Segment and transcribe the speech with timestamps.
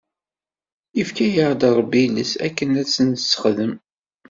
[0.97, 3.73] Yefka-aɣ-d Rebbi iles akken ad t-nessexdem.